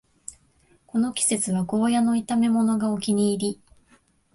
[0.87, 3.61] この季節はゴーヤの炒めものがお気に入り